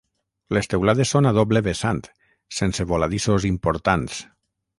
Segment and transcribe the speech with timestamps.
[0.55, 2.01] Les teulades són a doble vessant,
[2.61, 4.19] sense voladissos importants.